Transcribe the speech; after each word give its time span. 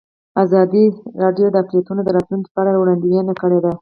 ازادي 0.43 0.85
راډیو 1.23 1.47
د 1.51 1.55
اقلیتونه 1.63 2.01
د 2.03 2.09
راتلونکې 2.15 2.49
په 2.53 2.59
اړه 2.61 2.71
وړاندوینې 2.81 3.33
کړې. 3.41 3.57